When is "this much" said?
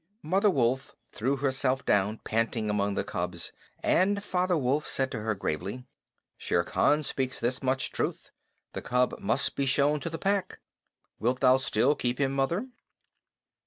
7.39-7.91